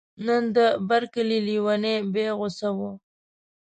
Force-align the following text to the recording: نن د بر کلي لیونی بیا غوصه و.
نن 0.25 0.43
د 0.55 0.57
بر 0.87 1.03
کلي 1.13 1.39
لیونی 1.47 1.95
بیا 2.13 2.29
غوصه 2.39 2.69
و. 2.77 2.79